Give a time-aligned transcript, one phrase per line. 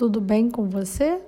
[0.00, 1.20] Tudo bem com você?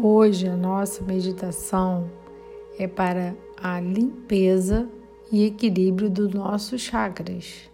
[0.00, 2.08] Hoje a nossa meditação
[2.78, 4.88] é para a limpeza
[5.32, 7.68] e equilíbrio dos nossos chakras.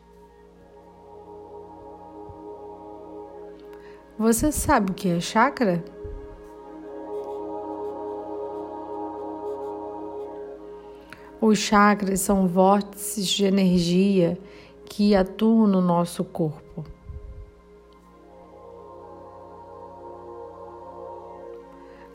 [4.19, 5.85] Você sabe o que é chakra?
[11.41, 14.39] Os chakras são vórtices de energia
[14.87, 16.85] que atuam no nosso corpo.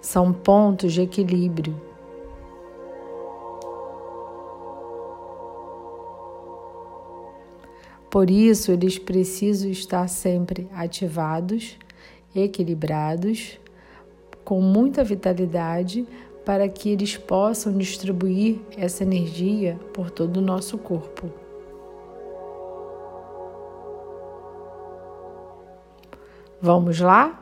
[0.01, 1.79] São pontos de equilíbrio.
[8.09, 11.77] Por isso, eles precisam estar sempre ativados,
[12.35, 13.57] equilibrados,
[14.43, 16.05] com muita vitalidade
[16.45, 21.31] para que eles possam distribuir essa energia por todo o nosso corpo.
[26.61, 27.41] Vamos lá?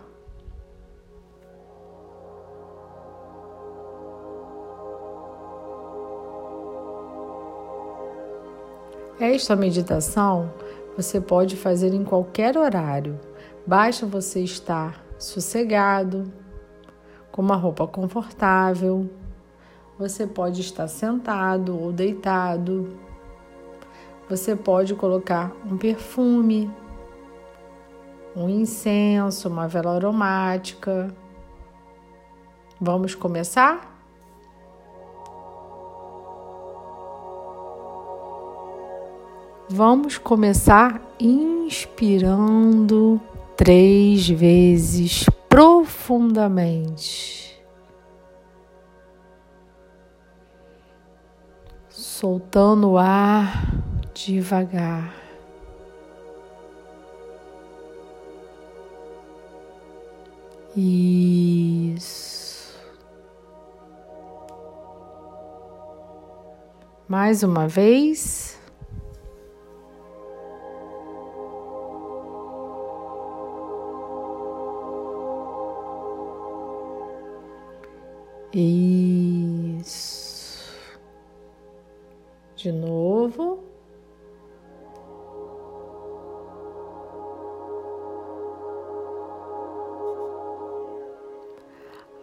[9.19, 10.49] Esta meditação
[10.95, 13.19] você pode fazer em qualquer horário,
[13.67, 16.31] basta você estar sossegado,
[17.39, 19.09] com uma roupa confortável.
[19.97, 22.89] Você pode estar sentado ou deitado.
[24.29, 26.69] Você pode colocar um perfume,
[28.35, 31.15] um incenso, uma vela aromática.
[32.77, 33.89] Vamos começar?
[39.69, 43.17] Vamos começar inspirando
[43.55, 47.59] três vezes profundamente.
[51.89, 53.65] Soltando o ar
[54.13, 55.15] devagar.
[60.75, 62.77] Isso.
[67.07, 68.58] Mais uma vez.
[78.53, 80.29] Isso.
[82.55, 83.59] De novo.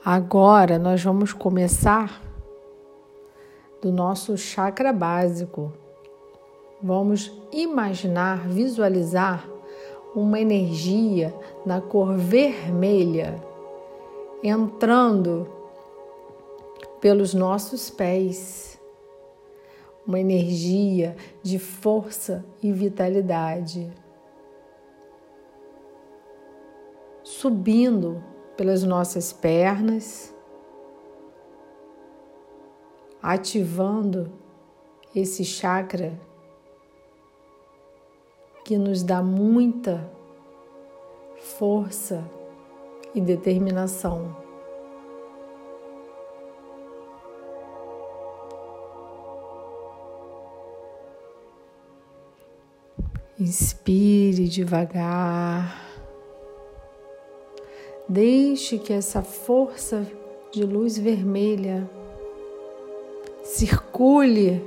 [0.04, 2.22] Agora nós vamos começar
[3.80, 5.72] do nosso chakra básico.
[6.82, 9.48] Vamos imaginar, visualizar
[10.14, 13.42] uma energia na cor vermelha
[14.42, 15.55] entrando
[17.00, 18.80] pelos nossos pés,
[20.06, 23.92] uma energia de força e vitalidade,
[27.22, 28.22] subindo
[28.56, 30.34] pelas nossas pernas,
[33.20, 34.32] ativando
[35.14, 36.18] esse chakra
[38.64, 40.10] que nos dá muita
[41.36, 42.24] força
[43.14, 44.45] e determinação.
[53.38, 55.84] Inspire devagar.
[58.08, 60.06] Deixe que essa força
[60.50, 61.86] de luz vermelha
[63.42, 64.66] circule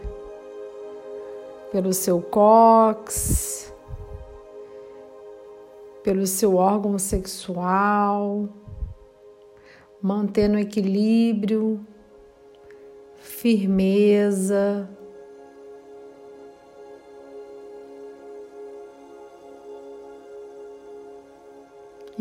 [1.71, 3.73] pelo seu cóccix,
[6.03, 8.49] pelo seu órgão sexual,
[9.99, 11.83] mantendo equilíbrio,
[13.15, 14.87] firmeza.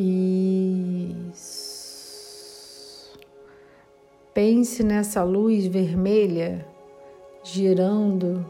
[0.00, 1.58] Isso.
[4.32, 6.64] Pense nessa luz vermelha
[7.42, 8.46] girando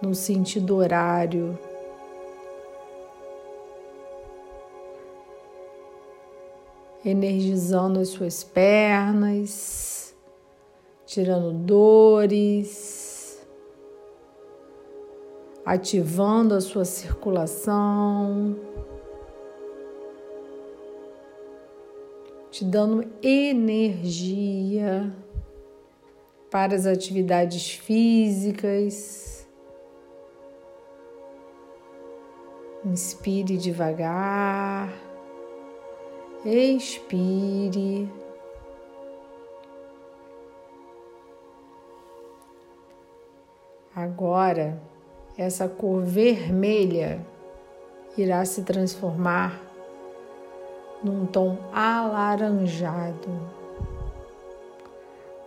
[0.00, 1.58] no sentido horário
[7.04, 10.14] energizando as suas pernas,
[11.04, 13.40] tirando dores,
[15.64, 18.56] ativando a sua circulação,
[22.56, 25.14] te dando energia
[26.50, 29.46] para as atividades físicas.
[32.82, 34.90] Inspire devagar,
[36.46, 38.10] expire.
[43.94, 44.80] Agora,
[45.36, 47.20] essa cor vermelha
[48.16, 49.65] irá se transformar
[51.02, 53.28] num tom alaranjado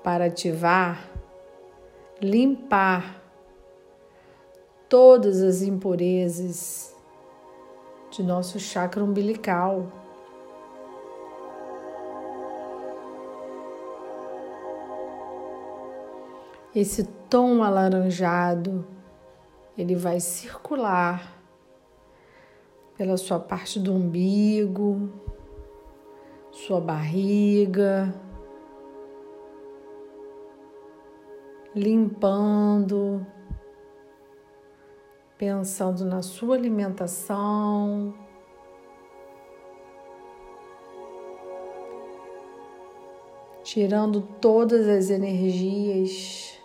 [0.04, 1.10] para ativar,
[2.22, 3.22] limpar
[4.88, 6.96] todas as impurezas
[8.12, 9.92] de nosso chakra umbilical.
[16.76, 18.86] Esse tom alaranjado,
[19.78, 21.36] ele vai circular
[22.98, 25.10] pela sua parte do umbigo,
[26.66, 28.14] sua barriga,
[31.74, 33.26] limpando,
[35.38, 38.14] pensando na sua alimentação.
[43.64, 46.60] Tirando todas as energias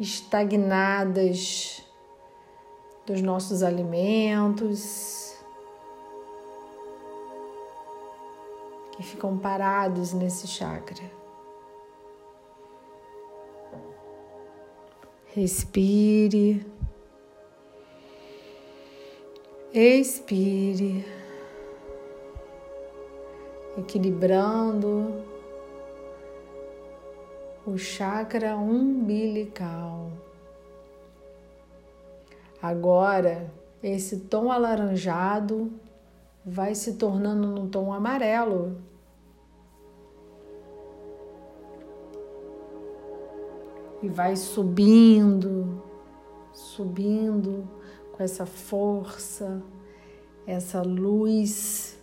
[0.00, 1.84] estagnadas
[3.04, 5.33] dos nossos alimentos
[8.94, 11.02] que ficam parados nesse chakra.
[15.34, 16.64] Respire,
[19.72, 21.04] expire,
[23.76, 25.24] equilibrando
[27.66, 30.12] o chakra umbilical.
[32.62, 33.52] Agora,
[33.82, 35.72] esse tom alaranjado
[36.44, 38.76] vai se tornando num tom amarelo.
[44.02, 45.82] E vai subindo,
[46.52, 47.68] subindo
[48.12, 49.62] com essa força,
[50.46, 51.98] essa luz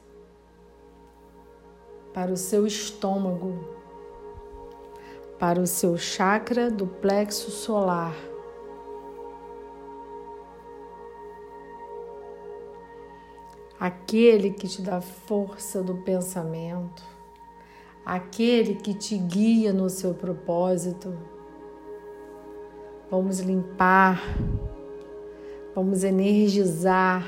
[2.14, 3.82] para o seu estômago
[5.42, 8.14] para o seu chakra do plexo solar.
[13.82, 17.02] Aquele que te dá força do pensamento,
[18.06, 21.18] aquele que te guia no seu propósito.
[23.10, 24.22] Vamos limpar,
[25.74, 27.26] vamos energizar.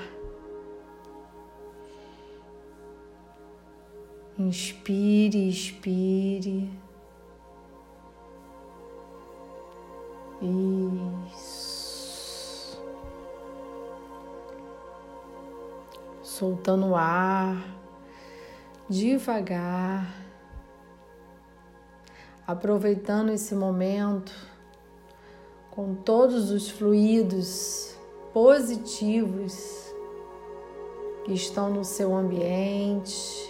[4.38, 6.70] Inspire, expire.
[10.40, 11.53] Isso.
[16.44, 17.56] Soltando o ar
[18.90, 20.13] devagar,
[22.45, 24.34] aproveitando esse momento
[25.72, 27.98] com todos os fluidos
[28.34, 29.56] positivos
[31.24, 33.50] que estão no seu ambiente.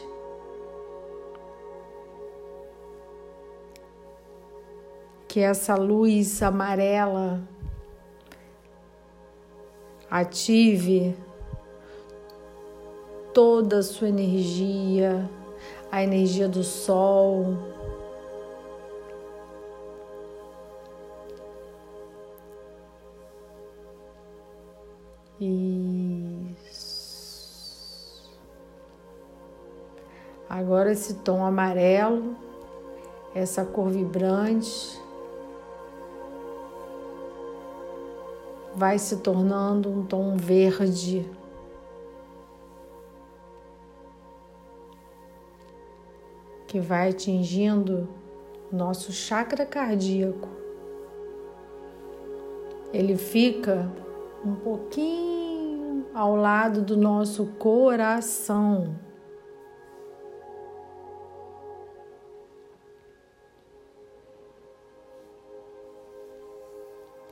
[5.27, 7.41] que essa luz amarela
[10.07, 11.17] ative
[13.33, 15.29] toda a sua energia,
[15.91, 17.57] a energia do sol.
[25.39, 26.83] Isso.
[30.47, 32.35] Agora esse tom amarelo,
[33.33, 35.01] essa cor vibrante
[38.75, 41.29] vai se tornando um tom verde.
[46.73, 48.09] Que vai atingindo
[48.71, 50.49] nosso chakra cardíaco.
[52.91, 53.91] Ele fica
[54.43, 58.95] um pouquinho ao lado do nosso coração.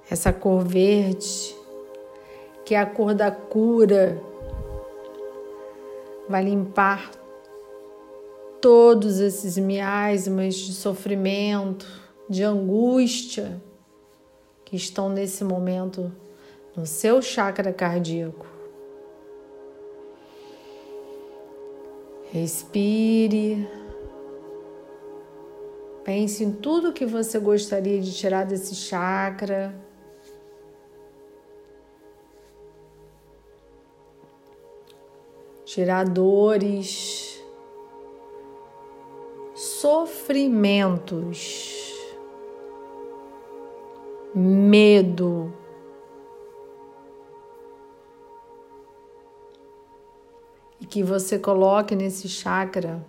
[0.07, 1.55] essa cor verde,
[2.65, 4.21] que é a cor da cura,
[6.27, 7.20] vai limpar
[8.61, 11.87] todos esses miasmas de sofrimento,
[12.29, 13.61] de angústia
[14.63, 16.11] que estão nesse momento
[16.75, 18.45] no seu chakra cardíaco.
[22.31, 23.67] Respire.
[26.05, 29.75] Pense em tudo que você gostaria de tirar desse chakra.
[35.73, 37.30] tirar dores,
[39.81, 41.91] sofrimentos,
[44.35, 45.51] medo.
[50.79, 53.03] E que você coloque nesse chakra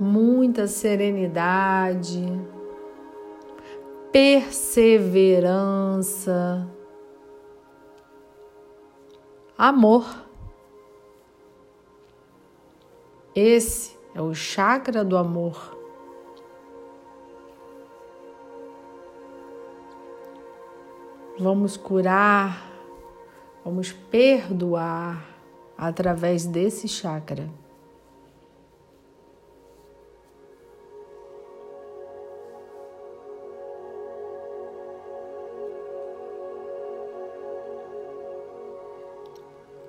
[0.00, 2.24] muita serenidade,
[4.10, 6.66] perseverança,
[9.58, 10.27] amor.
[13.34, 15.76] Esse é o chakra do amor.
[21.38, 22.68] Vamos curar,
[23.64, 25.24] vamos perdoar
[25.76, 27.48] através desse chakra.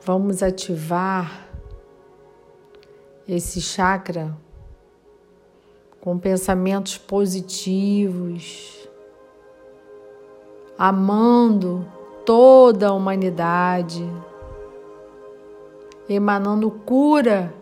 [0.02, 1.49] Vamos ativar
[3.30, 4.36] esse chakra
[6.02, 8.90] com pensamentos positivos,
[10.76, 11.86] amando
[12.26, 14.04] toda a humanidade,
[16.10, 17.54] emanando cura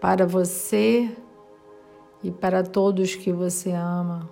[0.00, 1.16] para você
[2.24, 4.28] e para todos que você ama.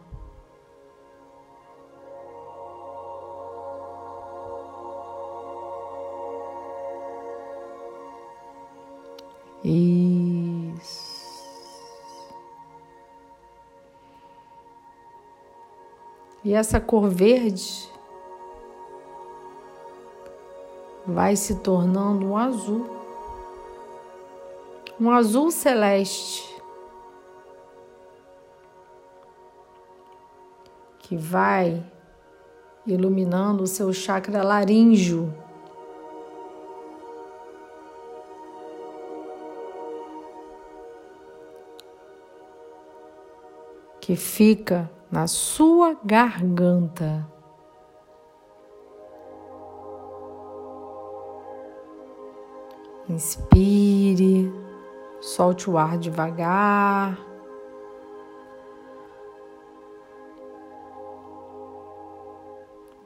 [9.62, 10.07] Isso.
[16.48, 17.92] E essa cor verde
[21.06, 22.88] vai se tornando um azul,
[24.98, 26.58] um azul celeste,
[31.00, 31.84] que vai
[32.86, 35.30] iluminando o seu chakra laríngeo.
[44.00, 47.26] que fica na sua garganta.
[53.08, 54.52] Inspire,
[55.20, 57.18] solte o ar devagar.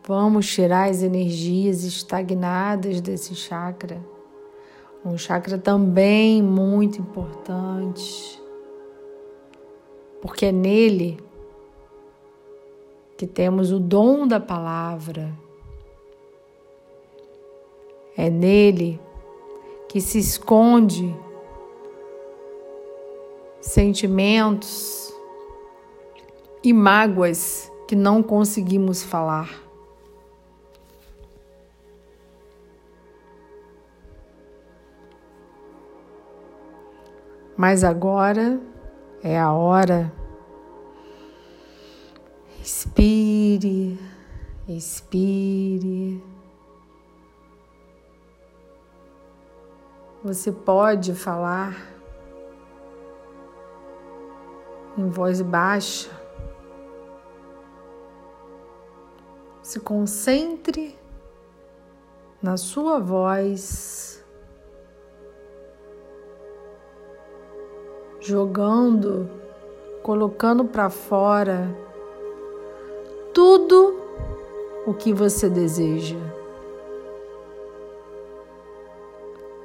[0.04, 4.04] Vamos tirar as energias estagnadas desse chakra.
[5.04, 8.42] Um chakra também muito importante
[10.23, 11.18] porque é nele
[13.23, 15.33] que temos o dom da palavra.
[18.17, 19.00] É nele
[19.88, 21.14] que se esconde
[23.61, 25.14] sentimentos
[26.64, 29.62] e mágoas que não conseguimos falar.
[37.57, 38.61] Mas agora
[39.23, 40.22] é a hora.
[42.62, 43.99] Expire,
[44.69, 46.23] expire.
[50.23, 51.76] Você pode falar
[54.97, 56.09] em voz baixa.
[59.61, 60.97] Se concentre
[62.40, 64.23] na sua voz.
[68.21, 69.28] jogando,
[70.00, 71.91] colocando para fora
[73.32, 73.98] tudo
[74.86, 76.18] o que você deseja.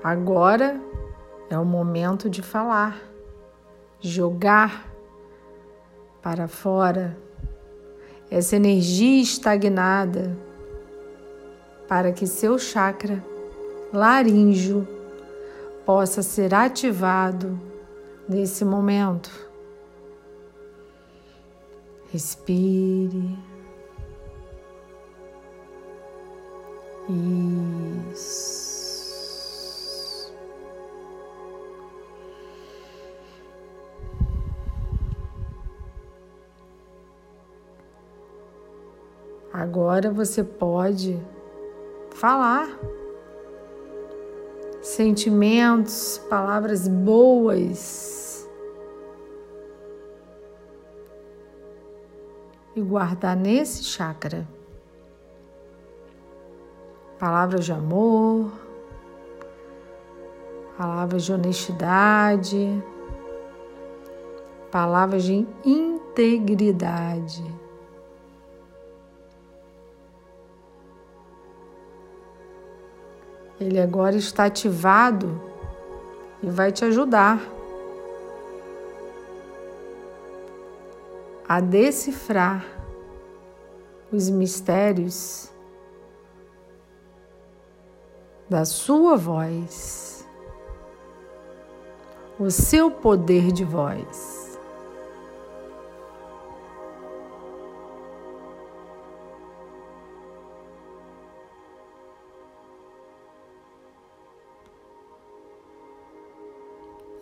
[0.03, 0.79] Agora
[1.49, 2.97] é o momento de falar,
[3.99, 4.87] jogar
[6.21, 7.17] para fora
[8.29, 10.37] essa energia estagnada
[11.87, 13.23] para que seu chakra
[13.93, 14.87] laríngeo
[15.85, 17.59] possa ser ativado
[18.27, 19.31] nesse momento.
[22.11, 23.56] Respire.
[27.09, 28.67] Isso.
[39.53, 41.17] Agora você pode
[42.11, 42.77] falar
[44.81, 48.47] sentimentos, palavras boas
[52.75, 54.47] e guardar nesse chakra
[57.19, 58.51] palavras de amor,
[60.77, 62.83] palavras de honestidade,
[64.71, 67.43] palavras de integridade.
[73.59, 75.41] Ele agora está ativado
[76.43, 77.41] e vai te ajudar
[81.49, 82.63] a decifrar
[84.11, 85.51] os mistérios
[88.49, 90.25] da sua voz,
[92.39, 94.47] o seu poder de voz.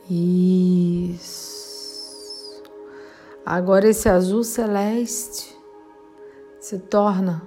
[0.08, 1.46] Isso.
[3.44, 5.58] Agora esse azul celeste
[6.60, 7.42] se torna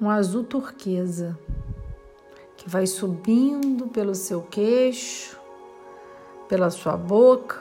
[0.00, 1.36] um azul turquesa
[2.64, 5.38] que vai subindo pelo seu queixo,
[6.48, 7.60] pela sua boca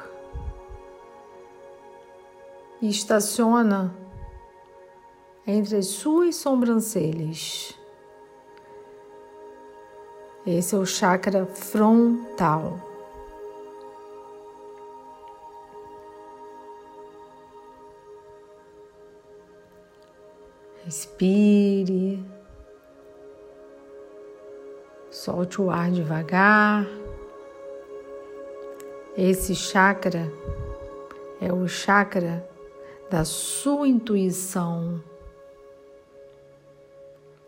[2.81, 3.93] e estaciona
[5.45, 7.77] entre as suas sobrancelhas.
[10.48, 12.79] Esse é o chakra frontal.
[20.86, 22.32] Respire.
[25.24, 26.86] Solte o ar devagar.
[29.18, 30.30] Esse chakra
[31.39, 32.46] é o chakra
[33.10, 35.01] da sua intuição,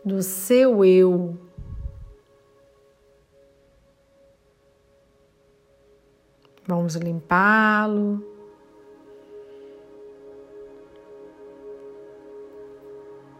[0.05, 1.37] do seu eu.
[6.65, 8.23] Vamos limpá-lo.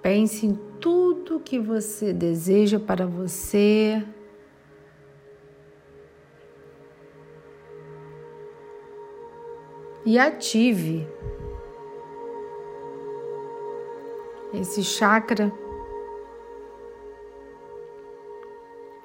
[0.02, 4.06] Pense em tudo que você deseja para você.
[10.06, 11.08] E ative
[14.54, 15.52] esse chakra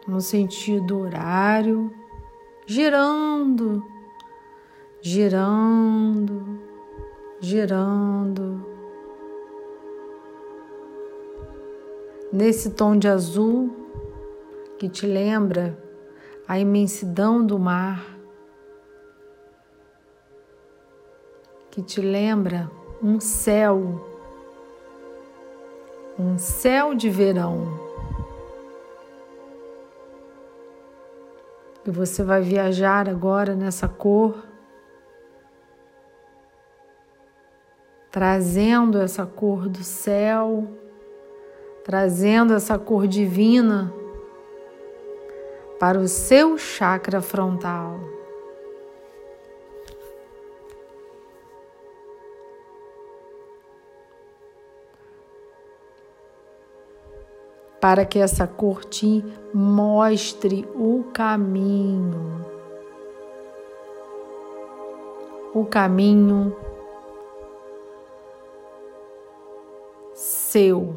[0.06, 1.90] no sentido horário,
[2.66, 3.82] girando,
[5.00, 6.60] girando,
[7.40, 8.66] girando.
[12.32, 13.70] Nesse tom de azul
[14.78, 15.82] que te lembra
[16.46, 18.19] a imensidão do mar,
[21.70, 22.70] que te lembra
[23.02, 24.10] um céu
[26.20, 27.80] um céu de verão.
[31.86, 34.44] E você vai viajar agora nessa cor,
[38.10, 40.68] trazendo essa cor do céu,
[41.84, 43.92] trazendo essa cor divina
[45.78, 47.98] para o seu chakra frontal.
[57.80, 62.44] Para que essa cor te mostre o caminho.
[65.54, 66.54] O caminho
[70.50, 70.96] seu,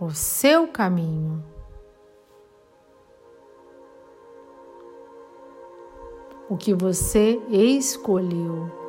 [0.00, 1.44] o seu caminho.
[6.48, 8.83] O que você escolheu.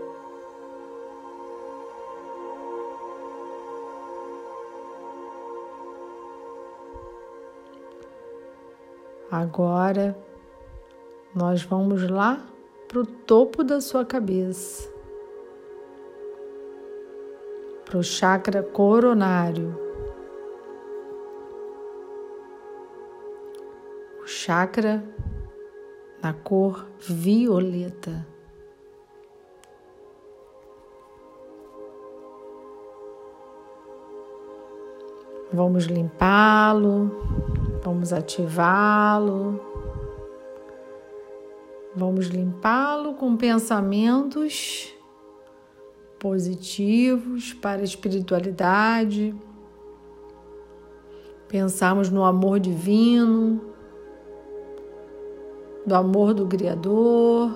[9.35, 10.17] Agora
[11.35, 12.41] nós vamos lá
[12.87, 14.89] para o topo da sua cabeça,
[17.83, 19.77] para o chakra coronário.
[24.23, 25.03] O chakra
[26.23, 28.25] na cor violeta.
[35.51, 37.64] Vamos limpá-lo.
[37.85, 39.61] Vamos ativá-lo.
[41.95, 44.91] Vamos limpá-lo com pensamentos
[46.17, 49.35] positivos para a espiritualidade.
[51.47, 53.61] Pensamos no amor divino,
[55.85, 57.51] do amor do Criador,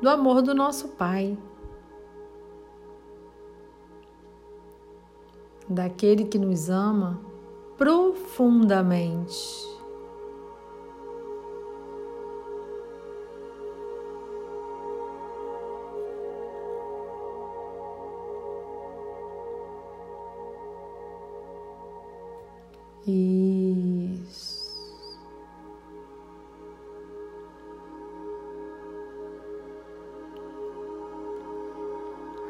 [0.00, 1.36] do amor do nosso Pai.
[5.68, 7.20] Daquele que nos ama
[7.76, 9.72] profundamente.
[23.06, 23.53] Isso.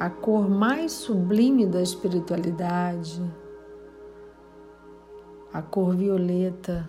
[0.05, 3.23] A cor mais sublime da espiritualidade,
[5.51, 6.87] a cor violeta.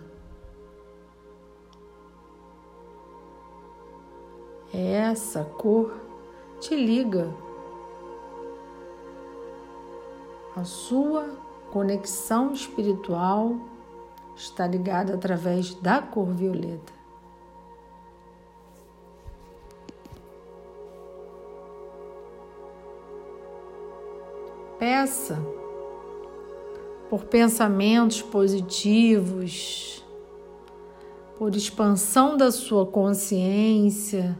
[4.70, 5.94] Essa cor
[6.60, 7.32] te liga
[10.54, 11.38] a sua
[11.72, 13.56] conexão espiritual
[14.34, 16.95] está ligada através da cor violeta.
[24.78, 25.38] Peça
[27.08, 30.04] por pensamentos positivos,
[31.38, 34.36] por expansão da sua consciência,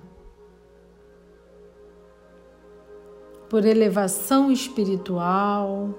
[3.48, 5.90] por elevação espiritual.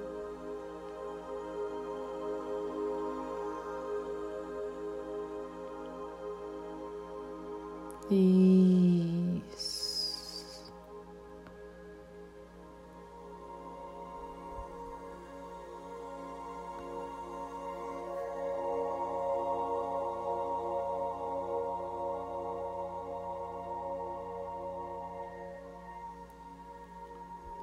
[8.12, 8.57] Isso.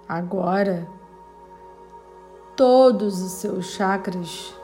[0.08, 0.86] Agora,
[2.56, 4.54] todos os seus chakras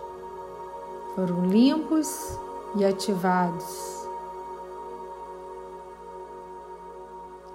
[1.14, 2.38] foram limpos
[2.76, 4.07] e ativados.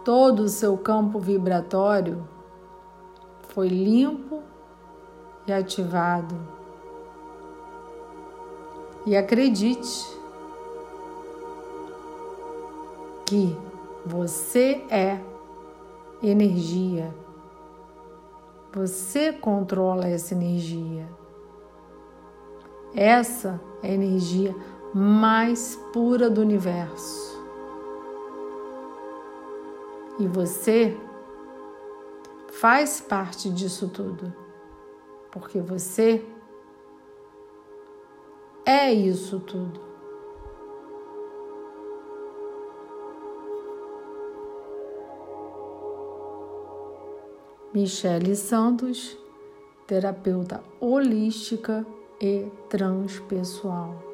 [0.04, 2.28] Todo o seu campo vibratório
[3.50, 4.43] foi limpo
[5.48, 6.36] e ativado.
[9.06, 10.06] E acredite
[13.26, 13.56] que
[14.06, 15.19] você é
[16.21, 17.25] energia.
[18.76, 21.08] Você controla essa energia.
[22.94, 24.54] Essa é a energia
[24.94, 27.42] mais pura do universo.
[30.20, 30.98] E você
[32.52, 34.34] faz parte disso tudo,
[35.32, 36.26] porque você
[38.66, 39.95] é isso tudo.
[47.76, 49.18] Michele Santos,
[49.86, 51.86] terapeuta holística
[52.22, 54.05] e transpessoal.